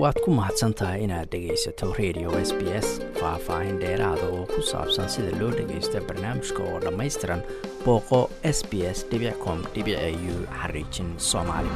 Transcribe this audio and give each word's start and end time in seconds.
waad 0.00 0.16
ku 0.24 0.30
mahadsan 0.32 0.72
tahay 0.74 1.04
inaad 1.04 1.28
dhegaysato 1.32 1.92
radio 2.00 2.32
s 2.40 2.50
b 2.58 2.62
s 2.84 2.88
faah-faahin 3.20 3.76
dheeraada 3.82 4.24
oo 4.36 4.44
ku 4.52 4.60
saabsan 4.70 5.08
sida 5.12 5.32
loo 5.40 5.50
dhagaysto 5.58 6.00
barnaamijka 6.08 6.60
oo 6.64 6.78
dhammaystiran 6.84 7.42
booqo 7.84 8.20
s 8.56 8.58
b 8.70 8.72
s 8.96 9.04
com 9.44 9.58
u 9.60 10.34
xariijin 10.60 11.10
soomaali. 11.18 11.68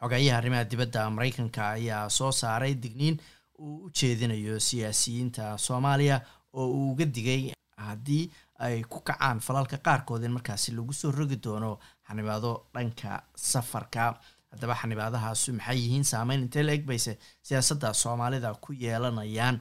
Xogayaha 0.00 0.38
arrimaha 0.38 0.64
dibadda 0.64 1.10
maraykanka 1.10 1.62
ayaa 1.76 2.08
soo 2.08 2.32
saaray 2.32 2.74
digniin 2.74 3.18
uu 3.58 3.76
u 3.86 3.90
jeedinayo 3.90 4.60
siyaasiyiinta 4.60 5.58
soomaaliya 5.58 6.20
oo 6.52 6.66
uu 6.70 6.92
uga 6.92 7.04
digay 7.04 7.52
haddii 7.76 8.30
ay 8.58 8.82
ku 8.88 9.00
kacaan 9.00 9.40
falalka 9.40 9.76
qaarkood 9.86 10.24
in 10.24 10.32
markaasi 10.32 10.72
lagu 10.72 10.92
soo 10.92 11.10
rogi 11.12 11.36
doono 11.44 11.78
xanibaado 12.08 12.52
dhanka 12.74 13.22
safarka 13.34 14.14
haddaba 14.52 14.74
xanibaadahaasu 14.80 15.52
maxay 15.58 15.78
yihiin? 15.84 16.04
Saameyn 16.12 16.40
intee 16.46 16.62
la 16.62 16.72
eg 16.78 16.84
bayse 16.86 17.12
siyaasadda 17.48 17.92
soomaalida 18.02 18.54
ku 18.64 18.72
yeelanayaan 18.72 19.56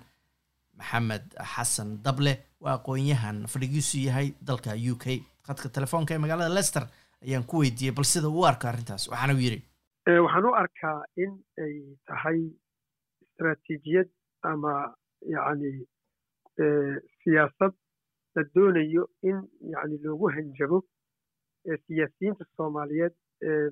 maxamed 0.79 1.25
xasan 1.53 1.89
dable 2.05 2.33
waa 2.63 2.73
aqoon-yahan 2.79 3.37
fadhigiisu 3.51 3.97
yahay 4.07 4.27
dalka 4.47 4.71
u 4.91 4.95
k. 5.03 5.05
Khadka 5.47 5.69
telefoonka 5.77 6.13
ee 6.15 6.17
magaalada 6.23 6.53
lester 6.57 6.83
ayaan 7.25 7.43
ku 7.49 7.55
weydiiyey 7.61 7.93
bal 7.95 8.05
sida 8.13 8.27
uu 8.29 8.45
arko 8.51 8.67
arrintaas 8.67 9.07
waxaana 9.11 9.33
u 9.37 9.41
yidhi 9.45 9.59
waxaan 10.25 10.45
u 10.49 10.53
arkaa 10.63 10.97
in 11.23 11.31
ay 11.63 11.75
tahay 12.07 12.39
istraatiijiyad 13.23 14.09
ama 14.51 14.73
yacni 15.35 15.71
siyaasad 17.23 17.73
la 18.35 18.43
doonayo 18.55 19.03
in 19.29 19.37
yani 19.73 19.97
loogu 20.03 20.27
hanjabo 20.35 20.77
siyaasiyiinta 21.87 22.45
soomaaliyeed 22.57 23.13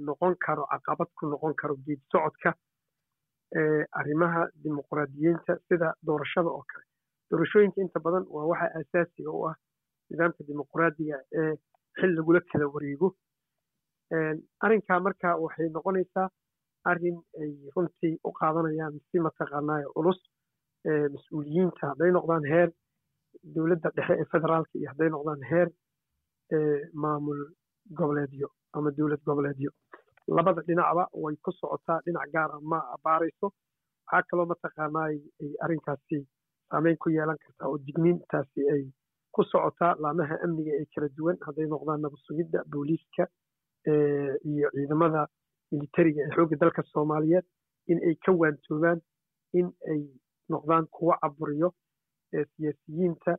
noqon 0.08 0.36
karo 0.46 0.64
caqabad 0.72 1.10
ku 1.18 1.26
noqon 1.32 1.54
karo 1.62 1.76
geed 1.86 2.02
socodka 2.12 2.54
arrimaha 4.00 4.48
dimuqraadiyiinta 4.64 5.58
sida 5.68 5.94
doorashada 6.06 6.50
oo 6.50 6.64
kale. 6.72 6.86
Doorashooyinka 7.32 7.82
inta 7.82 8.00
badan 8.00 8.26
waa 8.30 8.46
waxa 8.52 8.68
asaasiga 8.80 9.32
u 9.32 9.48
ah 9.50 9.56
nidaamka 10.10 10.44
dimuqraadiga 10.48 11.18
ee 11.40 11.54
xil 12.00 12.12
lagula 12.18 12.40
kala 12.52 12.66
wareego. 12.74 13.08
Arrinkaa 14.66 15.00
marka 15.00 15.38
waxay 15.44 15.70
noqonaysaa 15.70 16.30
arrin 16.90 17.18
ay 17.42 17.52
runtii 17.76 18.20
u 18.28 18.32
qaadanayaan 18.40 19.00
si 19.12 19.20
mataqaanaa 19.20 19.84
culus 19.96 20.20
mas'uuliyiinta 21.14 21.88
hadday 21.92 22.12
noqdaan 22.12 22.46
heer 22.52 22.70
dowladda 23.56 23.90
dhexe 23.96 24.14
ee 24.22 24.26
federaalka 24.34 24.74
iyo 24.80 24.90
hadday 24.92 25.10
noqdaan 25.10 25.42
heer 25.52 25.70
maamul 27.04 27.42
goboleedyo 27.98 28.48
ama 28.74 28.92
dowlad 28.98 29.22
goboleedyo. 29.26 29.72
Labada 30.28 30.62
dhinacba 30.68 31.04
way 31.24 31.36
ku 31.44 31.52
socotaa 31.52 32.00
dhinac 32.06 32.30
gaara 32.34 32.60
ma 32.62 32.80
abaarayso. 32.96 33.48
Waxaa 34.08 34.24
kaloo 34.30 34.46
mataqaanaa 34.52 35.06
ay 35.12 35.20
arrinkaasi 35.66 36.18
saameyn 36.70 36.98
ku 36.98 37.10
yeelan 37.10 37.38
kartaa 37.44 37.68
oo 37.72 37.78
digniintaasi 37.88 38.62
ay 38.74 38.84
ku 39.36 39.44
socotaa 39.52 39.96
laamaha 40.04 40.36
amniga 40.46 40.72
ee 40.82 40.86
kala 40.96 41.08
duwan. 41.18 41.38
Hadday 41.46 41.68
noqdaan 41.74 42.02
nabad 42.02 42.20
sugidda 42.28 42.60
booliiska 42.72 43.24
iyo 44.52 44.68
ciidamada 44.76 45.22
militariga 45.72 46.22
ee 46.26 46.32
xoogga 46.36 46.56
dalka 46.62 46.82
soomaaliyeed 46.94 47.46
in 47.92 48.00
ay 48.08 48.16
ka 48.26 48.32
waantoobaan 48.42 49.00
in 49.60 49.68
ay 49.92 50.02
noqdaan 50.50 50.86
kuwo 50.96 51.14
caburiyo 51.22 51.70
siyaasiyiinta 52.32 53.34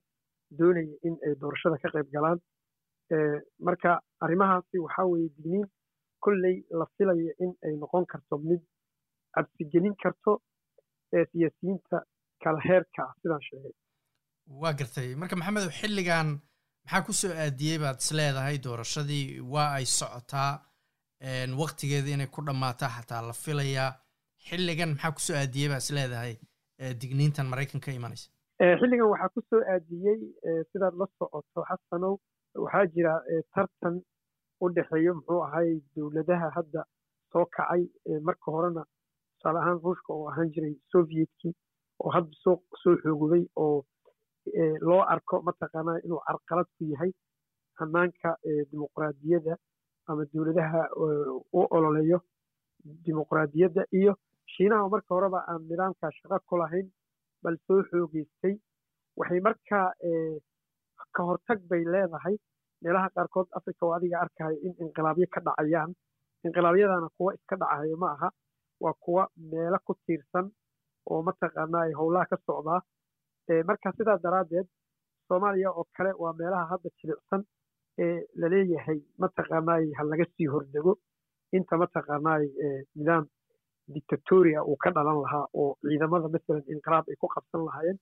doonaya 0.58 0.96
in 1.08 1.14
ay 1.26 1.34
doorashada 1.40 1.78
ka 1.82 1.88
qayb 1.94 2.08
galaan 2.16 2.38
marka 3.66 4.00
arrimahaasi 4.24 4.78
waxaa 4.86 5.04
weeye 5.12 5.28
digniin 5.36 5.66
kolley 6.24 6.56
la 6.80 6.86
filayo 6.96 7.32
in 7.44 7.52
ay 7.66 7.74
noqon 7.82 8.06
karto 8.12 8.38
mid 8.38 8.62
cabsigelin 9.34 9.94
karto 10.02 10.32
siyaasiyiinta 11.10 11.96
kala 12.44 12.60
heerka 12.68 13.02
ah 13.04 13.12
sidaan 13.22 13.42
sheegay. 13.48 13.72
Waa 14.60 14.72
gartay. 14.72 15.14
Marka 15.20 15.36
maxamedow 15.36 15.70
xilligan 15.80 16.28
maxaa 16.84 17.02
ku 17.06 17.12
soo 17.12 17.32
aadiyey 17.44 17.78
baad 17.82 17.98
is 18.02 18.10
leedahay 18.18 18.56
doorashadii? 18.64 19.40
Waa 19.52 19.70
ay 19.78 19.84
socotaa 19.98 20.52
waktigeeda 21.62 22.08
inay 22.14 22.26
ku 22.34 22.42
dhammaataa 22.46 22.88
xataa 22.96 23.22
la 23.28 23.32
filayaa 23.44 23.90
xilligan 24.48 24.90
maxaa 24.94 25.12
ku 25.16 25.20
soo 25.26 25.36
aadiyey 25.36 25.68
baad 25.72 25.82
is 25.86 25.90
leedahay 25.98 26.34
digniintan 27.00 27.46
maraykan 27.52 27.80
ka 27.80 27.92
imanaysa 27.92 28.28
xilligan 28.80 29.08
waxaa 29.12 29.28
ku 29.34 29.40
soo 29.50 29.62
aadiyey 29.74 30.20
sidaad 30.72 30.94
la 31.00 31.06
socoto 31.18 31.60
xasanow 31.70 32.14
waxaa 32.62 32.86
jira 32.94 33.12
tartan 33.54 33.96
u 34.62 34.68
dhexeeyo 34.74 35.14
muxuu 35.18 35.40
ahay 35.46 35.70
dowladaha 35.96 36.50
hadda 36.56 36.84
soo 37.32 37.44
kacay 37.56 37.82
marka 38.26 38.50
horena 38.54 38.82
tusaale 39.36 39.58
ahaan 39.62 39.80
ruushka 39.84 40.10
oo 40.14 40.28
ahaan 40.32 40.50
jiray 40.54 40.74
sovietkii 40.92 41.54
oo 42.00 42.10
hadda 42.16 42.32
soo 42.42 42.56
soo 42.82 42.96
xoogobay 43.02 43.44
oo 43.64 43.84
loo 44.88 45.02
arko 45.14 45.42
mataqaanaa 45.46 45.98
inuu 46.04 46.20
carqalad 46.28 46.68
ku 46.78 46.84
yahay 46.92 47.12
hanaanka 47.80 48.30
dimuqraadiyadda 48.70 49.54
ama 50.08 50.24
dowladaha 50.32 50.80
u 51.58 51.60
ololeeyo 51.76 52.18
dimuqraadiyadda 53.04 53.82
iyo 54.00 54.12
shiinaha 54.54 54.88
marka 54.94 55.14
horeba 55.14 55.38
aan 55.50 55.62
nidaamkaa 55.70 56.10
shaqo 56.18 56.38
ku 56.48 56.56
lahayn 56.60 56.86
bal 57.42 57.56
soo 57.66 57.82
xoogeystay. 57.90 58.54
Waxay 59.18 59.40
markaa 59.40 59.86
ka 61.16 61.22
hortag 61.28 61.60
bay 61.70 61.82
leedahay. 61.94 62.36
Meelaha 62.82 63.08
qaarkood 63.14 63.48
africa 63.58 63.82
oo 63.86 63.92
adiga 63.96 64.20
arkayo 64.24 64.56
in 64.66 64.74
inqilaabyo 64.84 65.26
ka 65.34 65.40
dhacayaan. 65.46 65.90
Inqilaabyadana 66.44 67.08
kuwa 67.16 67.34
iska 67.36 67.56
dhacayo 67.60 67.96
ma 68.02 68.08
aha. 68.14 68.28
Waa 68.82 68.94
kuwa 69.04 69.24
meelo 69.50 69.78
ku 69.86 69.92
tiirsan 70.06 70.46
oo 71.10 71.20
mataqaanaa 71.26 71.86
howlaha 72.00 72.26
ka 72.30 72.36
socdaa 72.46 72.80
marka 73.68 73.92
sidaa 73.96 74.18
daraaddeed 74.24 74.66
soomaaliya 75.28 75.70
oo 75.78 75.84
kale 75.96 76.10
waa 76.22 76.32
meelaha 76.40 76.64
hadda 76.72 76.88
jilicsan 76.98 77.42
ee 78.04 78.16
la 78.40 78.46
leeyahay 78.52 78.98
mataqaanaay 79.22 79.84
ha 79.98 80.02
laga 80.10 80.24
sii 80.36 80.46
hordego 80.54 80.92
inta 81.56 81.76
mataqaanaay 81.82 82.44
nidaam 82.98 83.24
dictatoria 83.94 84.60
uu 84.68 84.76
ka 84.82 84.90
dhalan 84.96 85.18
lahaa 85.24 85.46
oo 85.60 85.76
ciidamada 85.82 86.28
masalan 86.34 86.64
inqilaab 86.72 87.04
ay 87.10 87.16
ku 87.20 87.26
qabsan 87.34 87.60
lahaayeen. 87.68 87.98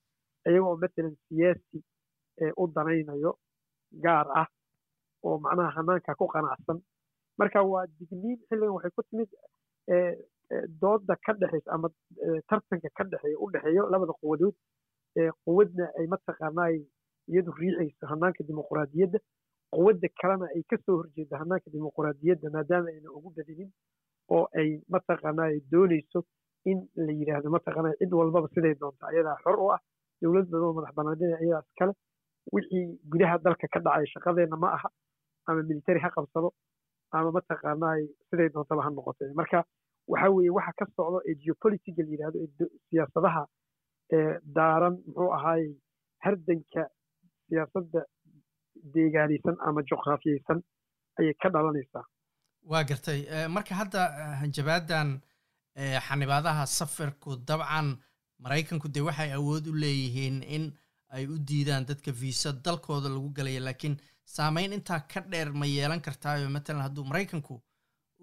Iyagoo 0.47 0.75
masalan 0.83 1.15
siyaasi 1.27 1.77
u 2.61 2.67
danaynayo 2.75 3.31
gaar 4.05 4.27
ah 4.41 4.47
oo 5.23 5.37
macnaha 5.45 5.71
hanaanka 5.77 6.15
ku 6.19 6.27
qanacsan 6.33 6.79
marka 7.37 7.59
waa 7.73 7.85
digniin 7.99 8.39
xilligan 8.49 8.73
waxay 8.77 8.91
ku 8.97 9.03
timid 9.09 9.29
dooda 10.81 11.15
ka 11.25 11.33
dhexaysa 11.33 11.71
ama 11.75 11.89
tartanka 12.49 12.89
ka 12.97 13.03
dhexeeya 13.03 13.37
u 13.43 13.49
dhexeeyo 13.53 13.89
labada 13.89 14.13
quwadood 14.21 14.55
quwadna 15.45 15.85
ay 15.99 16.07
mataqaanaay 16.13 16.75
iyadu 17.31 17.51
riixayso 17.59 18.05
hanaanka 18.11 18.43
dimuqraadiyadda 18.47 19.19
quwadda 19.75 20.07
kalena 20.21 20.45
ay 20.55 20.63
ka 20.69 20.77
soo 20.85 20.97
horjeedo 21.01 21.35
hanaanka 21.41 21.69
dimuqraadiyadda 21.73 22.49
maadaama 22.55 22.89
ayna 22.93 23.09
ugu 23.17 23.29
badinin 23.37 23.69
oo 24.35 24.45
ay 24.59 24.69
mataqaanaa 24.95 25.49
doonayso 25.71 26.19
in 26.71 26.79
la 26.95 27.11
yidhaahdo 27.19 27.49
mataqaanaa 27.57 27.97
cid 27.99 28.11
walbaba 28.19 28.47
siday 28.55 28.75
doonto 28.81 29.03
ayadaa 29.11 29.37
xor 29.43 29.57
u 29.63 29.67
ah 29.75 29.79
dowlad 30.21 30.47
badan 30.51 30.65
oo 30.67 30.73
madax 30.77 30.93
banaanida 30.99 31.35
ayadaas 31.41 31.67
kale 31.79 31.93
wixii 32.51 32.85
gudaha 33.11 33.37
dalka 33.45 33.67
ka 33.73 33.79
dhacay 33.79 34.05
shaqadeenna 34.13 34.57
ma 34.63 34.69
aha 34.77 34.89
ama 35.47 35.61
military 35.69 35.99
ha 35.99 36.09
qabsado 36.15 36.49
ama 37.11 37.31
mataqaanaa 37.37 37.95
siday 38.29 38.49
doontaba 38.53 38.83
ha 38.85 38.89
noqotay. 38.89 39.29
Marka 39.39 39.63
waxa 40.07 40.29
weeye 40.35 40.49
waxa 40.57 40.73
ka 40.79 40.85
socdo 40.95 41.21
ee 41.29 41.35
geopolitiga 41.43 42.03
la 42.03 42.09
yidhahdo 42.13 42.37
ee 42.43 42.67
siyaasadaha 42.89 43.43
daaran 44.57 44.95
muxuu 45.07 45.31
ahaayey 45.37 45.71
hardanka 46.25 46.83
siyaasadda 47.47 48.01
deegaanaysan 48.95 49.55
ama 49.67 49.81
juqraafiyeysan 49.89 50.59
ayay 51.19 51.33
ka 51.41 51.49
dhalanaysaa 51.49 52.05
waa 52.71 52.83
gartay. 52.89 53.19
Marka 53.55 53.75
hadda 53.81 54.01
hanjabaadan 54.41 55.09
xanibaadaha 56.07 56.65
safarku 56.77 57.35
dabcan 57.49 57.87
maraykanku 58.43 58.87
dee 58.95 59.01
waxay 59.09 59.31
awood 59.39 59.67
u 59.71 59.73
leeyihiin 59.83 60.37
in 60.55 60.63
ay 61.17 61.25
u 61.33 61.35
diidaan 61.49 61.85
dadka 61.89 62.11
viisa 62.21 62.49
dalkooda 62.65 63.09
lagu 63.15 63.29
galaya 63.37 63.61
laakiin 63.67 63.95
saameyn 64.35 64.73
intaa 64.77 64.99
ka 65.13 65.19
dheer 65.31 65.49
ma 65.61 65.65
yeelan 65.75 66.01
kartaayo 66.07 66.49
matalan 66.55 66.81
hadduu 66.87 67.03
maraykanku 67.11 67.55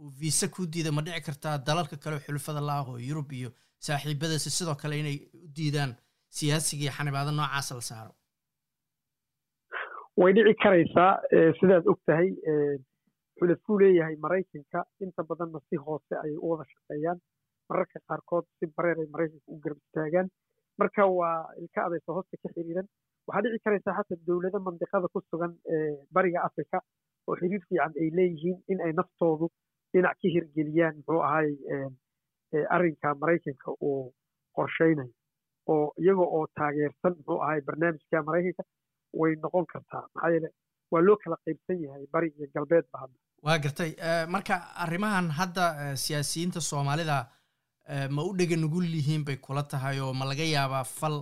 uu 0.00 0.10
viisa 0.20 0.46
kuu 0.54 0.66
diida 0.74 0.90
ma 0.96 1.02
dhici 1.06 1.20
kartaa 1.28 1.56
dalalka 1.68 1.96
kale 2.04 2.18
xulufada 2.26 2.60
la 2.68 2.74
ah 2.80 2.86
oo 2.90 2.98
yurub 3.08 3.32
iyo 3.32 3.50
saaxiibadaasi 3.86 4.50
sidoo 4.58 4.74
kale 4.82 4.94
inay 5.02 5.16
u 5.44 5.46
diidaan 5.56 5.92
siyaasigii 6.38 6.90
xanibaado 6.96 7.30
noocaasa 7.38 7.74
la 7.78 7.84
saaro. 7.90 8.12
Way 10.20 10.32
dhici 10.36 10.54
karaysaa 10.62 11.12
sidaad 11.60 11.84
og 11.92 11.98
tahay 12.06 12.28
xulafuu 13.38 13.78
leeyahay 13.82 14.16
maraykanka. 14.24 14.80
Inta 15.04 15.22
badanna 15.28 15.60
si 15.68 15.76
hoose 15.84 16.14
ayay 16.22 16.36
u 16.44 16.46
wada 16.50 16.64
shaqeeyaan. 16.72 17.18
Mararka 17.68 17.98
qaarkood 18.08 18.46
si 18.58 18.66
bareer 18.76 18.98
ay 19.02 19.08
maraykanka 19.14 19.48
u 19.54 19.60
garab 19.64 19.80
marka 20.80 21.02
waa 21.20 21.38
ilka 21.62 21.80
adaysa 21.86 22.12
hoosta 22.16 22.36
ka 22.42 22.48
xiriiran 22.54 22.86
waxaa 23.28 23.42
dhici 23.44 23.62
karaysaa 23.64 23.96
xataa 23.98 24.22
dowlado 24.28 24.58
mandiqada 24.68 25.08
ku 25.14 25.20
sugan 25.30 25.52
bariga 26.16 26.40
africa 26.48 26.78
oo 27.28 27.36
xiriir 27.40 27.62
fiican 27.68 27.92
ay 28.02 28.08
leeyihiin 28.18 28.58
in 28.72 28.78
ay 28.86 28.92
naftoodu 29.00 29.46
dhinac 29.94 30.16
ka 30.22 30.28
hirgeliyaan 30.34 30.96
muxuu 30.98 31.20
ahay 31.28 31.48
arrinka 32.76 33.14
maraykanka 33.22 33.70
uu 33.88 34.14
qorsheynaya 34.56 35.12
oo 35.72 35.92
iyaga 36.04 36.24
oo 36.36 36.46
taageersan 36.58 37.14
muxuu 37.18 37.38
ahay 37.44 37.60
barnaamijka 37.68 38.22
maraykanka 38.28 38.64
way 39.20 39.32
noqon 39.42 39.66
kartaa. 39.72 40.02
Maxaa 40.14 40.30
yeele 40.34 40.48
waa 40.92 41.02
loo 41.06 41.16
kala 41.22 41.36
qaybsan 41.46 41.78
yahay 41.84 42.04
bari 42.12 42.28
galbeedba 42.54 42.98
hadda. 43.02 43.16
Waa 43.46 43.58
gartay. 43.64 43.90
Marka 44.34 44.54
arrimahan 44.84 45.30
hadda 45.40 45.64
siyaasiyiinta 46.04 46.60
soomaalida 46.70 47.16
ma 48.16 48.22
u 48.28 48.32
dhega 48.38 48.56
nugul 48.56 48.84
yihiin 48.94 49.24
bay 49.24 49.36
kula 49.36 49.62
tahay 49.62 50.00
oo 50.00 50.12
ma 50.14 50.24
laga 50.30 50.44
yaabaa 50.44 50.84
fal 50.84 51.16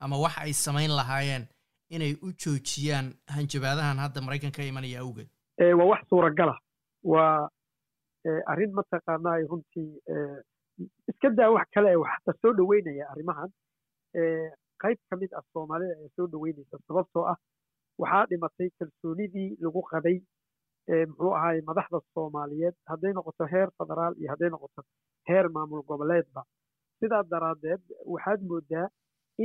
ama 0.00 0.16
wax 0.24 0.34
ay 0.38 0.52
samayn 0.52 0.90
lahaayeen 0.98 1.44
inay 1.90 2.12
u 2.26 2.32
joojiyaan 2.42 3.06
hanjabaadahan 3.34 3.98
hadda 4.04 4.20
maraykanka 4.26 4.56
ka 4.62 4.68
imanaya 4.68 5.00
awgeed. 5.00 5.28
Waa 5.78 5.86
wax 5.92 6.00
suuragala. 6.08 6.54
Waa 7.12 7.48
arrin 8.52 8.72
mataqaanaa 8.78 9.38
runtii 9.50 9.90
iska 11.10 11.30
daa 11.30 11.50
wax 11.56 11.66
kale 11.74 11.88
ee 11.92 11.96
waxta 12.04 12.32
soo 12.42 12.52
dhoweynaya 12.58 13.04
arrimahan. 13.12 13.50
Qayb 14.82 14.98
ka 15.10 15.16
mid 15.16 15.30
ah 15.38 15.42
soomaalida 15.52 15.94
ee 16.04 16.08
soo 16.16 16.26
dhoweynaysa 16.32 16.78
sababtoo 16.88 17.24
ah 17.32 17.36
waxaa 17.98 18.26
dhimatay 18.30 18.68
kalsoonidii 18.78 19.56
lagu 19.64 19.82
qabay 19.90 20.16
muxuu 21.10 21.32
ahaay 21.38 21.60
madaxda 21.70 21.98
soomaaliyeed 22.14 22.74
hadday 22.90 23.12
noqoto 23.18 23.44
heer 23.52 23.68
federaal 23.78 24.14
iyo 24.20 24.28
hadday 24.32 24.50
noqoto 24.50 24.82
heer 25.28 25.46
maamul 25.56 25.82
goboleedba. 25.88 26.42
Sidaa 27.00 27.22
daraaddeed 27.30 27.82
waxaad 28.14 28.40
moodaa 28.50 28.86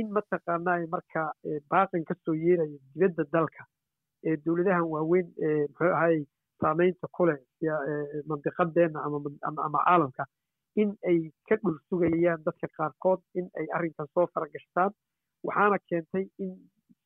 in 0.00 0.06
mataqaanaa 0.16 0.78
marka 0.94 1.22
baaqan 1.70 2.04
ka 2.08 2.14
soo 2.24 2.34
yeeraya 2.44 2.78
dibadda 2.94 3.24
dalka 3.32 3.62
ee 4.28 4.36
dowladahan 4.44 4.86
waaweyn 4.94 5.26
muxuu 5.68 5.92
ahaay 5.96 6.18
saamaynta 6.60 7.06
kule 7.16 7.36
mandiqadeenna 8.28 9.00
ama 9.66 9.78
caalamka 9.86 10.24
in 10.82 10.90
ay 11.10 11.18
ka 11.48 11.56
dhul 11.62 11.76
sugayaan 11.88 12.40
dadka 12.46 12.66
qaarkood 12.76 13.20
in 13.34 13.46
ay 13.60 13.66
arrinkan 13.76 14.06
soo 14.14 14.26
faragashtaan 14.34 14.90
waxaana 15.46 15.78
keentay 15.88 16.24
in 16.44 16.52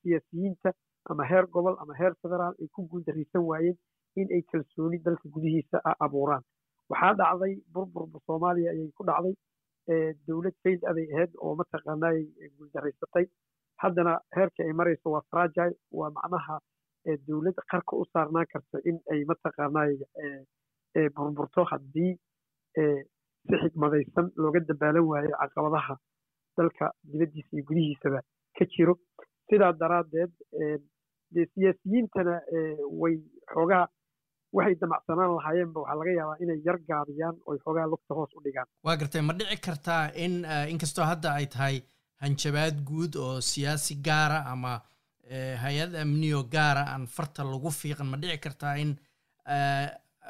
siyaasiyiinta 0.03 0.71
ama 1.11 1.25
heer 1.31 1.47
gobol 1.57 1.77
ama 1.83 1.95
heer 2.01 2.15
federaal 2.23 2.55
ay 2.63 2.69
ku 2.77 2.87
guuldaraysan 2.91 3.43
waayeen 3.51 3.77
in 4.17 4.29
ay 4.37 4.43
kalsooni 4.53 4.99
dalka 5.05 5.29
gudihiisa 5.35 5.79
abuuraan. 6.07 6.43
Waxaa 6.91 7.15
dhacday 7.21 7.55
burburba 7.75 8.19
soomaaliya 8.27 8.71
ayay 8.73 8.91
ku 8.97 9.05
dhacday. 9.05 9.35
Dowlad 10.27 10.55
fayd 10.65 10.81
aday 10.91 11.07
ahayd 11.15 11.33
oo 11.39 11.55
mataqaanaa 11.61 12.13
guuldaraysatay 12.59 13.27
haddana 13.83 14.15
heerka 14.37 14.63
ay 14.65 14.73
marayso 14.81 15.11
waa 15.15 15.23
fragile 15.31 15.75
waa 15.99 16.11
macnaha 16.17 16.57
dowlad 17.29 17.55
qarka 17.71 17.97
u 17.97 18.05
saarnaan 18.13 18.47
karta 18.53 18.79
in 18.91 18.99
ay 19.13 19.21
mataqaanaa 19.31 19.87
burburto 21.17 21.65
haddii 21.71 22.13
si 22.75 23.55
xigmadaysan 23.63 24.27
looga 24.43 24.61
dabaalan 24.69 25.05
waayo 25.11 25.31
caqabadaha 25.43 25.95
dalka 26.57 26.87
dibaddiisa 27.11 27.53
iyo 27.57 27.65
gudihiisaba 27.69 28.21
ka 28.59 28.65
jiro. 28.75 28.95
Sidaa 29.51 29.73
daraaddeed 29.81 30.33
dee 31.35 31.47
siyaasiyiintana 31.55 32.41
way 33.03 33.17
xoogaa 33.53 33.87
waxay 34.53 34.75
damacsanaan 34.81 35.35
lahaayeenba. 35.37 35.81
Waxaa 35.81 35.99
laga 36.01 36.13
yaabaa 36.19 36.39
inay 36.43 36.59
yar 36.67 36.79
gaabiyaan 36.89 37.37
oy 37.47 37.59
xoogaa 37.65 37.87
lugta 37.93 38.15
hoos 38.15 38.31
u 38.37 38.41
dhigaan. 38.45 38.67
Waa 38.85 38.97
gartay 38.97 39.21
ma 39.23 39.33
dhici 39.33 39.57
kartaa 39.67 40.11
in 40.15 40.45
inkastoo 40.73 41.05
hadda 41.05 41.35
ay 41.35 41.47
tahay 41.47 41.77
hanjabaad 42.23 42.77
guud 42.89 43.17
oo 43.17 43.41
siyaasi 43.41 43.95
gaara 44.07 44.39
ama 44.53 44.81
hay'ad 45.63 45.95
amniyo 46.03 46.43
gaara 46.55 46.83
aan 46.93 47.07
farta 47.07 47.45
lagu 47.45 47.71
fiiqan 47.71 48.07
ma 48.07 48.17
dhici 48.17 48.39
kartaa 48.39 48.75
in 48.83 48.97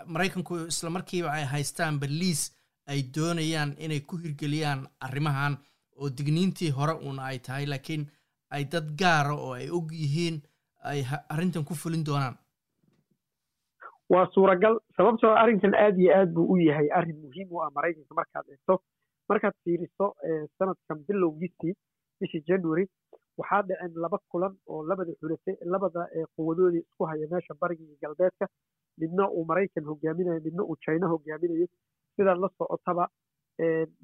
maraykanku 0.06 0.56
isla 0.72 0.90
markiiba 0.90 1.30
ay 1.32 1.44
haystaan 1.44 1.98
baliis 2.00 2.52
ay 2.86 3.02
doonayaan 3.14 3.74
inay 3.78 4.00
ku 4.00 4.16
hirgeliyaan 4.22 4.80
arrimahan 5.00 5.56
oo 5.96 6.08
digniintii 6.10 6.70
hore 6.70 6.92
uun 7.06 7.19
ay 7.19 7.38
tahay 7.38 7.66
laakiin 7.66 8.02
ay 8.50 8.64
dad 8.72 8.88
gaara 9.00 9.34
oo 9.34 9.52
ay 9.54 9.70
og 9.70 9.92
yihiin 9.92 10.36
ay 10.90 11.00
arrintan 11.28 11.64
ku 11.64 11.74
fulin 11.74 12.04
doonaan 12.04 12.36
waa 14.14 14.26
suuragal 14.35 14.75
sababtoo 14.97 15.32
arrinkan 15.43 15.75
aad 15.75 15.99
iyo 15.99 16.11
aad 16.19 16.31
buu 16.35 16.47
u 16.53 16.56
yahay 16.69 16.88
arrin 16.99 17.19
muhiim 17.25 17.49
u 17.55 17.61
ah 17.64 17.70
maraykanka 17.76 18.14
markaad 18.20 18.47
eegto. 18.53 18.75
Markaad 19.29 19.55
fiiriso 19.64 20.06
sanadkan 20.58 20.99
bilowgiisii 21.08 21.75
bishii 22.20 22.43
january 22.49 22.85
waxaa 23.38 23.62
dhaceen 23.69 23.93
laba 24.05 24.19
kulan 24.31 24.55
oo 24.70 24.82
labada 24.91 25.12
xulafe 25.20 25.53
labada 25.73 26.00
quwadoodii 26.37 26.82
isku 26.87 27.05
haya 27.11 27.26
meesha 27.32 27.55
bariga 27.61 27.85
iyo 27.85 27.97
galbeedka 28.03 28.47
midna 29.00 29.25
uu 29.31 29.44
maraykan 29.50 29.85
hogaaminayo 29.91 30.41
midna 30.47 30.62
uu 30.64 30.76
china 30.85 31.06
hogaaminayo 31.12 31.67
sidaad 32.17 32.38
la 32.44 32.49
socotaba 32.58 33.05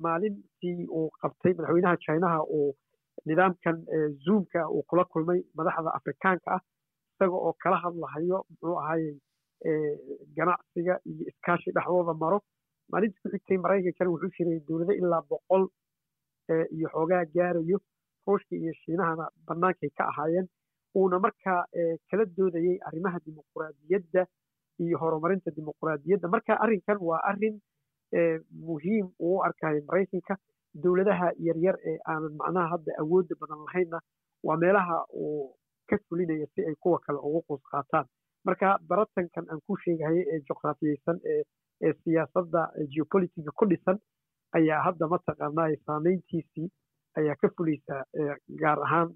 maalintii 0.05 0.87
uu 0.97 1.09
qabtay 1.23 1.53
madaxweynaha 1.55 1.97
chinaha 2.05 2.41
uu 2.59 2.75
nidaamkan 3.27 3.77
zoomka 4.25 4.69
uu 4.75 4.83
kula 4.91 5.05
kulmay 5.05 5.41
madaxda 5.59 5.95
afrikaanka 5.99 6.51
ah 6.57 6.61
isaga 7.15 7.37
oo 7.47 7.53
kala 7.63 7.77
hadlahayo 7.85 8.39
muxuu 8.51 8.77
ahayey 8.83 9.15
ganacsiga 10.37 10.95
iyo 11.11 11.25
iskaashi 11.31 11.71
dhexdooda 11.77 12.15
maro. 12.15 12.39
Maalintii 12.93 13.21
ku 13.23 13.29
xigtay 13.33 13.59
maraykankana 13.65 14.11
wuxuu 14.11 14.31
jiray 14.37 14.61
dowlado 14.69 14.93
ilaa 14.93 15.23
boqol 15.31 15.65
iyo 16.77 16.89
xoogaa 16.95 17.25
gaarayo 17.35 17.79
ruushka 18.27 18.55
iyo 18.57 18.73
shiinahana 18.83 19.29
bannaankay 19.47 19.91
ka 19.99 20.05
ahaayeen. 20.11 20.47
Uuna 20.97 21.19
markaa 21.19 21.65
kala 22.11 22.25
doodayey 22.37 22.79
arrimaha 22.89 23.19
dimuquraadiyadda 23.27 24.27
iyo 24.85 24.99
horumarinta 24.99 25.51
dimuquraadiyadda 25.57 26.29
marka 26.29 26.53
arrinkan 26.65 26.99
waa 27.01 27.21
arrin 27.31 27.61
muhiim 28.69 29.07
uu 29.21 29.39
arkayo 29.47 29.81
maraykanka 29.89 30.37
dowladaha 30.83 31.29
yaryar 31.47 31.77
ee 31.91 31.99
aanan 32.13 32.35
macnaha 32.41 32.69
hadda 32.75 32.93
awoodda 33.03 33.35
badan 33.41 33.65
lahaynna. 33.67 33.99
Waa 34.47 34.57
meelaha 34.57 34.97
uu 35.15 35.57
ka 35.89 35.97
fulinaya 36.09 36.47
si 36.55 36.61
ay 36.69 36.75
kuwa 36.83 36.99
kale 37.07 37.19
ugu 37.19 37.41
quus 37.49 37.63
qaataan 37.73 38.07
marka 38.45 38.79
baratankan 38.89 39.47
aan 39.51 39.61
ku 39.67 39.77
sheegahayay 39.85 40.25
ee 40.35 40.41
juqraafiyeysan 40.49 41.19
ee 41.33 41.93
siyaasadda 42.05 42.63
geopolitica 42.95 43.51
ku 43.61 43.65
dhisan 43.73 43.99
ayaa 44.59 44.83
hadda 44.87 45.09
mataqaanaa 45.15 45.69
saameyntiisii 45.87 46.69
ayaa 47.21 47.37
ka 47.43 47.49
fulaysaa 47.57 48.03
gaar 48.63 48.79
ahaan 48.87 49.09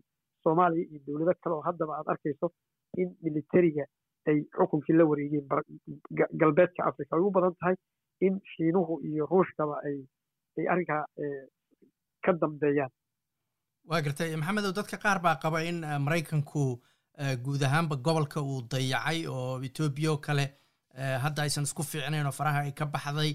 soomaaliya 0.44 0.87
iyo 0.90 1.00
dowlado 1.06 1.34
kale 1.43 1.55
oo 1.56 1.62
haddaba 1.69 1.93
aad 1.99 2.08
arkayso 2.14 2.50
in 3.02 3.08
militariga 3.26 3.84
ay 4.31 4.38
xukunkii 4.58 4.96
la 4.99 5.05
wareegeen 5.11 5.46
galbeedka 6.43 6.84
africa 6.90 7.12
ay 7.17 7.23
u 7.26 7.31
badan 7.37 7.55
tahay 7.61 7.76
in 8.26 8.40
shiinuhu 8.52 9.00
iyo 9.11 9.26
ruushkaba 9.33 9.76
ay 9.88 9.97
ay 10.59 10.66
arrinkaa 10.73 11.02
ka 12.25 12.33
dambeeyaan. 12.42 12.90
Waa 13.90 14.00
gartay. 14.02 14.37
Maxamedow 14.37 14.73
dadka 14.78 14.97
qaar 15.04 15.18
baa 15.26 15.37
qaba 15.42 15.59
in 15.71 15.78
maraykanku 16.06 16.62
guud 17.44 17.62
ahaanba 17.68 17.96
gobolka 17.96 18.40
uu 18.42 18.62
dayacay 18.73 19.26
oo 19.26 19.61
etoobiya 19.68 20.11
oo 20.12 20.18
kale 20.26 20.44
hadda 21.25 21.42
aysan 21.42 21.64
isku 21.68 21.82
fiicnayn 21.82 22.26
oo 22.26 22.32
faraha 22.40 22.61
ay 22.66 22.73
ka 22.73 22.87
baxday 22.87 23.32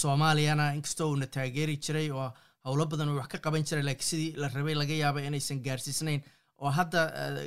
soomaaliyana 0.00 0.72
inkastoo 0.78 1.08
uuna 1.10 1.26
taageeri 1.26 1.76
jiray 1.84 2.08
oo 2.10 2.28
howlo 2.64 2.86
badan 2.86 3.08
uu 3.08 3.18
wax 3.20 3.28
ka 3.34 3.38
qaban 3.44 3.64
jiray 3.68 3.82
laakiin 3.88 4.08
sidii 4.10 4.32
la 4.42 4.48
rabay 4.54 4.74
laga 4.74 4.94
yaaba 5.02 5.20
inaysan 5.28 5.60
gaarsiisnayn. 5.66 6.20
Oo 6.62 6.70
hadda 6.78 7.00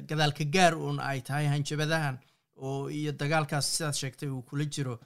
gadaalka 0.10 0.44
gaar 0.56 0.74
uun 0.76 1.00
ay 1.00 1.22
tahay 1.28 1.48
hanjabadahan 1.48 2.18
oo 2.56 2.90
iyo 2.90 3.12
dagaalkaas 3.22 3.68
sidaad 3.78 3.94
sheegtay 4.02 4.30
uu 4.30 4.42
kula 4.50 4.66
jiro 4.66 5.00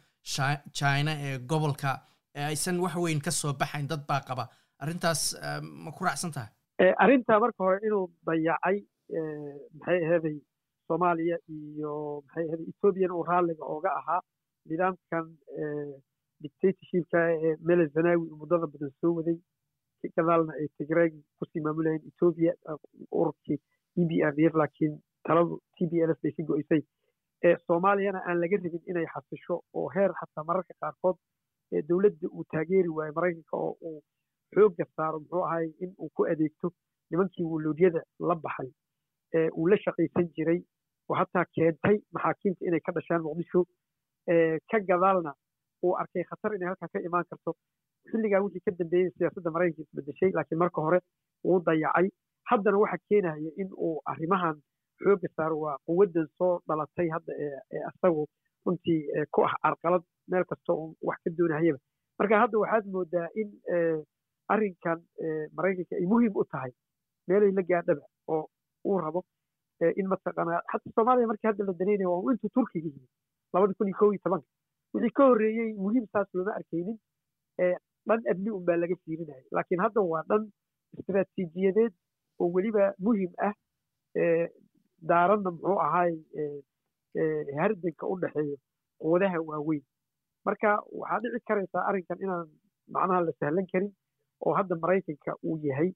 china 0.80 1.12
ee 1.28 1.38
gobolka 1.50 1.92
aysan 2.36 2.80
wax 2.80 2.96
weyn 2.96 3.22
ka 3.22 3.32
soo 3.32 3.54
baxayn 3.54 3.88
dad 3.88 4.04
baa 4.08 4.22
qaba. 4.28 4.48
Arrintaas 4.80 5.22
ma 5.64 5.92
ku 5.92 6.04
raacsan 6.06 6.32
tahay? 6.32 6.50
Arrintaa 7.04 7.40
marka 7.40 7.64
hore 7.64 7.80
inuu 7.88 8.06
dayacay 8.26 8.78
maxay 9.80 10.00
aheeday 10.06 10.38
soomaaliya 10.90 11.38
iyo 11.58 11.94
maxay 12.26 12.46
aheeday 12.48 12.68
ethoobiyan 12.74 13.12
uu 13.18 13.24
raalliga 13.32 13.64
ooga 13.76 13.90
ahaa 14.02 14.22
nidaamkan 14.70 15.26
dictatorshipka 16.44 17.20
ee 17.34 17.56
mele 17.70 17.86
zanawi 17.96 18.26
muddada 18.40 18.68
badan 18.74 18.92
soo 19.02 19.14
waday. 19.18 19.38
Gadaalna 20.18 20.54
ay 20.62 20.68
tigreeg 20.78 21.14
ku 21.40 21.46
sii 21.52 21.62
maamulayeen 21.66 22.04
ethoobia 22.10 22.54
ururkii 23.20 23.58
e 24.00 24.04
b 24.10 24.12
r 24.32 24.34
f 24.52 24.54
laakiin 24.62 24.94
taladu 25.28 25.58
t 25.76 25.88
b 25.92 25.94
l 26.08 26.12
f 26.16 26.20
bay 26.24 26.32
ka 26.38 26.44
go-isay 26.50 26.82
soomaaliyana 27.68 28.20
aan 28.28 28.40
laga 28.44 28.58
rabin 28.64 28.84
inay 28.92 29.08
xasisho 29.14 29.56
oo 29.80 29.88
heer 29.96 30.12
xataa 30.20 30.44
mararka 30.50 30.74
qaarkood 30.82 31.18
dowladda 31.90 32.28
uu 32.36 32.46
taageeri 32.54 32.90
waayo 32.98 33.14
maraykanka 33.18 33.56
oo 33.66 33.74
uu 33.90 34.00
xoogga 34.56 34.86
saaro 34.96 35.20
muxuu 35.20 35.44
ahay 35.50 35.68
in 35.84 35.92
uu 36.04 36.10
ku 36.16 36.22
adeegto 36.34 36.68
nimankii 37.12 37.46
wuluudyada 37.52 38.02
la 38.28 38.36
baxay 38.46 38.72
uu 39.60 39.68
la 39.72 39.78
shaqaysan 39.86 40.28
jiray 40.36 40.60
oo 41.10 41.16
hataa 41.22 41.46
keentay 41.56 41.98
maxaakiimta 42.14 42.66
inay 42.68 42.80
ka 42.88 42.92
dhashaan 42.98 43.22
muqdisho 43.28 43.62
ka 44.72 44.78
gadaalna 44.90 45.32
uu 45.84 45.94
arkay 46.02 46.24
khatar 46.30 46.56
inay 46.56 46.68
halkaa 46.72 46.90
ka 46.94 47.00
imaan 47.08 47.26
karto. 47.30 47.52
Xilligaa 48.12 48.42
wixii 48.44 48.64
ka 48.66 48.72
dambeeyey 48.80 49.10
siyaasadda 49.18 49.52
maraykanka 49.56 49.84
isbedeshay 49.90 50.32
laakiin 50.38 50.60
marka 50.64 50.82
hore 50.82 51.00
wuu 51.44 51.60
dayacay. 51.66 52.08
Haddana 52.50 52.78
waxa 52.84 52.98
keenaya 53.10 53.52
in 53.62 53.70
uu 53.86 54.02
arrimahan 54.12 54.58
xoogga 55.04 55.30
saaro 55.38 55.56
waa 55.64 55.78
quwaddan 55.86 56.28
soo 56.38 56.54
dhalatay 56.68 57.08
hadda 57.16 57.34
ee 57.46 57.82
asagu 57.90 58.24
runtii 58.66 59.02
ku 59.34 59.40
ah 59.48 59.54
carqalad 59.64 60.04
meel 60.32 60.46
kasta 60.50 60.74
uu 60.74 60.96
wax 61.08 61.18
ka 61.24 61.30
doonahayaba. 61.38 61.80
Marka 62.20 62.40
hadda 62.44 62.58
waxaad 62.64 62.86
moodaa 62.96 63.28
in 63.42 63.50
arrinkan 64.54 65.00
maraykanka 65.58 65.96
ay 66.00 66.06
muhiim 66.12 66.34
u 66.42 66.44
tahay 66.52 66.72
meelay 67.28 67.52
la 67.58 67.64
gaadhaba 67.70 68.06
oo 68.34 68.44
uu 68.86 68.98
rabo 69.06 69.22
in 70.00 70.08
mataqaanaa 70.14 70.62
xataa 70.72 70.94
soomaaliya 70.96 71.28
markii 71.32 71.50
hadda 71.52 71.66
la 71.70 71.74
danaynaya 71.82 72.10
waa 72.14 72.32
intuu 72.34 72.50
turkiga 72.58 72.88
yimi 72.94 73.08
labada 73.54 73.74
kun 73.78 73.88
iyo 73.88 73.98
kow 74.00 74.12
iyo 74.14 74.22
tobanka. 74.24 74.48
Wixii 74.94 75.14
ka 75.18 75.24
horreeyey 75.30 75.70
muhiim 75.84 76.06
saas 76.14 76.28
looma 76.34 76.52
arkaynin 76.60 76.98
dhan 78.08 78.22
amni 78.32 78.50
un 78.58 78.64
baa 78.68 78.78
laga 78.84 78.96
fiirinaya 79.06 79.44
laakiin 79.56 79.82
hadda 79.86 80.02
waa 80.12 80.24
dhan 80.30 80.44
istiraatiijiyadeed 81.00 81.94
oo 82.40 82.50
weliba 82.56 82.94
muhiim 83.06 83.32
ah 83.48 83.54
daaranna 85.12 85.52
muxuu 85.56 85.78
ahaay 85.86 86.14
hardanka 87.62 88.08
u 88.12 88.20
dhexeeyo 88.22 88.58
quwadaha 89.02 89.40
waaweyn. 89.50 89.84
Marka 90.46 90.70
waxaa 91.00 91.20
dhici 91.24 91.40
karaysaa 91.48 91.84
arrinkan 91.90 92.18
inaan 92.26 92.48
macnaha 92.96 93.22
la 93.28 93.32
sahlan 93.40 93.68
karin 93.72 93.92
oo 94.46 94.54
hadda 94.60 94.76
maraykanka 94.84 95.32
uu 95.48 95.58
yahay 95.70 95.90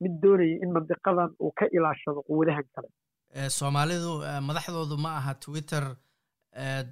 mid 0.00 0.14
doonaya 0.22 0.56
in 0.64 0.70
mandiqadan 0.76 1.30
uu 1.42 1.52
ka 1.58 1.66
ilaashado 1.76 2.22
quwadahan 2.28 2.66
kale 2.74 2.88
soomaalidu 3.58 4.12
madaxdoodu 4.48 4.96
ma 5.04 5.16
aha 5.20 5.34
twitter 5.34 5.84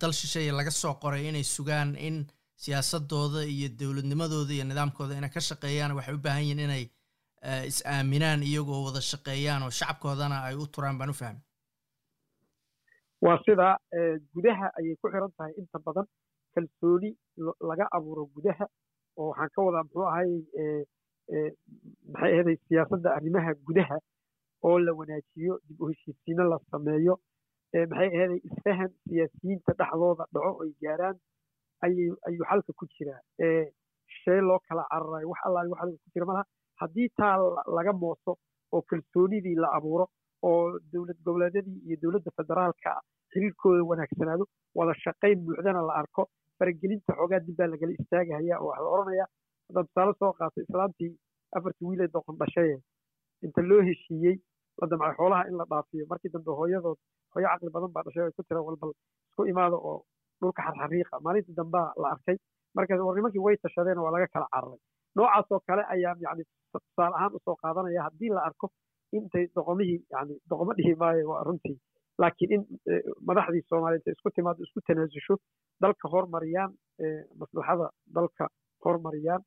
dal 0.01 0.13
shisheeye 0.13 0.53
laga 0.53 0.71
soo 0.71 0.95
qoray 1.03 1.29
inay 1.29 1.43
sugaan 1.45 1.97
in 1.97 2.27
siyaasadooda 2.57 3.45
iyo 3.45 3.69
dowladnimadooda 3.81 4.53
iyo 4.55 4.65
nidaamkooda 4.65 5.15
inay 5.19 5.31
ka 5.31 5.41
shaqeeyaan 5.41 5.93
waxay 5.97 6.15
u 6.15 6.19
baahan 6.19 6.43
yihiin 6.43 6.61
inay 6.67 6.85
is 7.67 7.83
aaminaan 7.87 8.43
iyagoo 8.43 8.85
wada 8.87 9.01
shaqeeyaan 9.01 9.63
oo 9.63 9.71
shacabkoodana 9.71 10.43
ay 10.49 10.55
u 10.57 10.67
turaan 10.67 10.99
baan 10.99 11.11
u 11.11 11.15
fahmi. 11.15 11.41
Waa 13.25 13.39
sidaa 13.47 13.77
gudaha 14.35 14.67
ayay 14.79 14.97
ku 15.01 15.09
xiran 15.13 15.33
tahay 15.37 15.53
inta 15.59 15.79
badan 15.87 16.07
kalsooni 16.55 17.11
laga 17.71 17.87
abuuro 17.97 18.27
gudaha 18.35 18.67
oo 19.17 19.29
waxaan 19.31 19.51
ka 19.55 19.63
wadaa 19.67 19.83
muxuu 19.85 20.07
ahay 20.13 20.31
maxay 22.13 22.33
ahaday 22.35 22.57
siyaasadda 22.69 23.09
arrimaha 23.17 23.55
gudaha 23.67 23.97
oo 24.63 24.79
la 24.79 24.93
wanaajiyo 24.99 25.55
dib 25.69 25.81
u 25.83 25.89
heshiisiino 25.91 26.45
la 26.53 26.59
sameeyo 26.71 27.15
maxay 27.91 28.09
ahaday 28.17 28.41
isfahan 28.49 28.91
siyaasiyiinta 29.09 29.73
dhexdooda 29.79 30.25
dhaco 30.35 30.53
ay 30.65 30.73
gaaraan 30.83 31.17
ayuu 31.87 32.17
xalka 32.51 32.73
ku 32.79 32.85
jiraa. 32.95 33.21
Shee 34.19 34.41
loo 34.49 34.59
kala 34.69 34.85
cararayo 34.91 35.29
wax 35.31 35.41
allaali 35.49 35.71
wax 35.73 35.81
ku 36.05 36.09
jira 36.15 36.27
malaha 36.27 36.45
haddii 36.81 37.09
taa 37.19 37.37
laga 37.77 37.93
mooso 37.93 38.33
oo 38.73 38.83
kalsoonidii 38.89 39.55
la 39.63 39.69
abuuro 39.77 40.07
oo 40.49 40.79
dowlad 40.93 41.19
goboleedyadii 41.25 41.79
iyo 41.87 41.97
dowladda 42.03 42.31
federaalka 42.39 42.91
xiriirkooda 43.33 43.83
wanaagsanaado 43.91 44.45
wada 44.75 44.95
shaqayn 45.05 45.39
buuxdana 45.45 45.83
la 45.89 45.95
arko. 46.01 46.23
Faragelinta 46.59 47.13
xoogaa 47.19 47.41
dib 47.47 47.57
baa 47.59 47.67
lagala 47.73 47.93
istaagahaya 48.01 48.59
oo 48.61 48.69
waxa 48.69 48.83
la 48.85 48.91
odhanayaa 48.97 49.29
haddaan 49.69 49.87
tusaale 49.87 50.13
soo 50.21 50.33
qaato 50.39 50.61
islaantii 50.67 51.13
afartii 51.57 51.87
wiilee 51.89 52.09
doqon 52.15 52.37
dhashaye 52.41 52.77
inta 53.45 53.61
loo 53.71 53.83
heshiiyey 53.89 54.37
la 54.81 54.87
damcay 54.91 55.15
xoolaha 55.19 55.49
in 55.51 55.57
la 55.61 55.65
dhaafiyo 55.71 56.07
markii 56.11 56.31
dambe 56.35 56.51
hooyadood 56.61 56.99
hooyo 57.35 57.49
caqli 57.53 57.71
badan 57.77 57.93
baa 57.97 58.03
dhashay 58.07 58.25
ay 58.27 58.33
ku 58.37 58.43
tira 58.49 58.61
walbal 58.67 58.93
isku 59.31 59.43
imaada 59.53 59.77
oo 59.77 60.05
dhulka 60.41 60.63
xarxariiqa. 60.67 61.21
Maalintii 61.25 61.55
dambaa 61.61 61.93
la 62.03 62.09
arkay 62.15 62.37
markaas 62.77 63.01
war 63.07 63.15
nimankii 63.17 63.43
way 63.47 63.57
tashadeen 63.57 63.99
waa 64.05 64.13
laga 64.15 64.27
kala 64.35 64.47
cararay 64.55 64.79
noocaas 65.17 65.53
oo 65.53 65.61
kale 65.69 65.83
ayaan 65.95 66.19
yani 66.27 66.43
tusaale 66.73 67.15
ahaan 67.19 67.33
u 67.37 67.39
soo 67.45 67.57
qaadanaya 67.63 68.03
haddii 68.07 68.31
la 68.37 68.43
arko 68.49 68.67
intay 69.17 69.45
doqomihii 69.57 70.01
yani 70.15 70.35
doqomo 70.51 70.73
dhihi 70.79 70.95
maayo 71.03 71.29
waa 71.31 71.43
runtii. 71.49 71.77
Laakiin 72.21 72.53
in 72.57 72.63
madaxdii 73.29 73.63
soomaaliya 73.69 73.99
intay 74.01 74.13
isku 74.17 74.31
timaado 74.37 74.63
isku 74.67 74.81
tanaasusho 74.87 75.35
dalka 75.83 76.09
hormariyaan 76.13 76.73
maslaxada 77.41 77.87
dalka 78.17 78.45
hormariyaan 78.85 79.43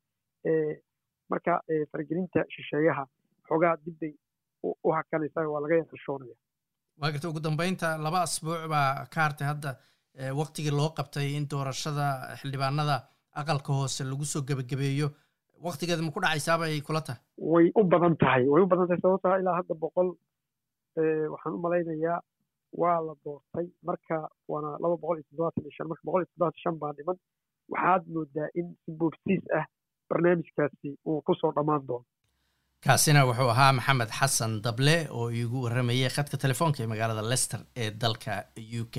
marka 1.30 1.52
faragelinta 1.92 2.40
shisheeyaha 2.54 3.04
xoogaa 3.50 3.74
dibbay 3.86 4.12
u 4.86 4.92
hakanaysaa 4.98 5.46
waa 5.54 5.62
laga 5.64 5.76
yaxishoonaya 5.82 6.36
waa 7.00 7.10
garta 7.14 7.28
ugu 7.32 7.40
dambeynta 7.48 7.88
laba 8.06 8.18
asbuuc 8.26 8.62
baa 8.74 8.90
ka 9.14 9.20
hartay 9.26 9.46
hadda 9.52 9.70
waktigii 10.40 10.74
loo 10.78 10.90
qabtay 10.98 11.26
in 11.38 11.44
doorashada 11.52 12.06
xildhibaanada 12.40 12.96
aqalka 13.40 13.70
hoose 13.78 14.02
lagu 14.12 14.24
soo 14.32 14.42
gebagabeeyo 14.48 15.08
waktigeeda 15.68 16.02
ma 16.06 16.10
ku 16.16 16.20
dhacaysaabay 16.24 16.80
kula 16.88 17.00
tahay? 17.06 17.20
Way 17.52 17.66
u 17.80 17.82
badan 17.92 18.14
tahay 18.22 18.42
way 18.52 18.62
u 18.64 18.66
badan 18.72 18.86
tahay 18.88 19.00
sababtaa 19.04 19.38
ilaa 19.42 19.56
hadda 19.60 19.74
boqol 19.84 20.08
waxaan 21.32 21.54
u 21.56 21.58
malaynayaa 21.64 22.18
waa 22.82 22.98
la 23.06 23.14
doortay. 23.24 23.66
Marka 23.88 24.16
waana 24.52 24.70
laba 24.82 24.96
boqol 25.02 25.18
iyo 25.18 25.26
toddobaatan 25.30 25.62
iyo 25.64 25.72
shan 25.76 25.88
marka 25.90 26.02
boqol 26.08 26.22
iyo 26.22 26.28
toddobaatan 26.32 26.62
shan 26.64 26.76
baa 26.82 26.92
dhiman. 26.98 27.18
Waxaad 27.72 28.02
moodaa 28.14 28.48
in 28.60 28.68
si 28.84 28.90
boobsiis 29.00 29.44
ah 29.58 29.66
barnaamijkaasi 30.10 30.88
uu 31.08 31.20
ku 31.26 31.32
soo 31.40 31.52
dhammaan 31.56 31.86
doono 31.88 32.04
kaasina 32.86 33.24
wuxuu 33.28 33.50
ahaa 33.54 33.72
maxamed 33.78 34.10
xasan 34.18 34.52
dable 34.64 34.96
oo 35.18 35.26
iigu 35.38 35.58
warramayay 35.64 36.10
khadka 36.16 36.36
telefoonka 36.44 36.78
ee 36.82 36.86
magaalada 36.92 37.22
lester 37.32 37.60
ee 37.82 37.90
dalka 38.02 38.32
u 38.80 38.84
k. 38.94 38.96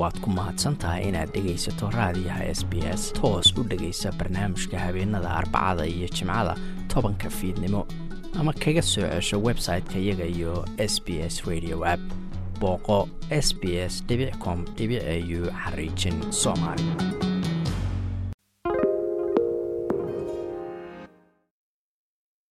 Waad 0.00 0.16
ku 0.22 0.28
mahadsantahay 0.38 1.02
inaad 1.08 1.30
dhegaysato 1.34 1.90
raadiyaha 1.98 2.44
s 2.58 2.62
b 2.70 2.72
s 3.00 3.02
toos 3.18 3.48
u 3.58 3.62
dhegaysa 3.70 4.12
barnaamijka 4.18 4.78
habeenada 4.84 5.30
arbacada 5.40 5.84
iyo 5.94 6.08
jimcada 6.16 6.54
tobanka 6.92 7.28
fiidnimo 7.38 7.82
ama 8.38 8.52
kaga 8.62 8.82
soo 8.82 9.06
cesho 9.14 9.36
website-ka 9.48 9.98
iyaga 10.04 10.24
iyo 10.36 10.52
s 10.92 10.94
b 11.04 11.08
s 11.32 11.34
radio 11.50 11.76
app. 11.94 12.02
Booqo 12.60 13.08
s 13.30 13.48
b 13.60 13.62
s 13.92 13.94
com 14.44 14.58
au 14.82 15.40
xariijin 15.62 16.16
soomaali 16.42 16.84